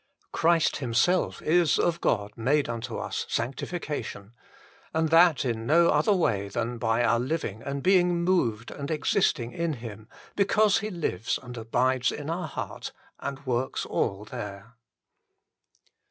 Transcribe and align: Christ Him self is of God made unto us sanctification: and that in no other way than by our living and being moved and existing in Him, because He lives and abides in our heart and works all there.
Christ 0.31 0.77
Him 0.77 0.95
self 0.95 1.43
is 1.43 1.77
of 1.77 2.01
God 2.01 2.31
made 2.35 2.67
unto 2.67 2.97
us 2.97 3.27
sanctification: 3.29 4.33
and 4.95 5.09
that 5.09 5.45
in 5.45 5.67
no 5.67 5.89
other 5.89 6.11
way 6.11 6.47
than 6.47 6.79
by 6.79 7.03
our 7.03 7.19
living 7.19 7.61
and 7.61 7.83
being 7.83 8.23
moved 8.23 8.71
and 8.71 8.89
existing 8.89 9.51
in 9.51 9.73
Him, 9.73 10.09
because 10.35 10.79
He 10.79 10.89
lives 10.89 11.37
and 11.39 11.55
abides 11.55 12.11
in 12.11 12.31
our 12.31 12.47
heart 12.47 12.91
and 13.19 13.45
works 13.45 13.85
all 13.85 14.25
there. 14.25 14.73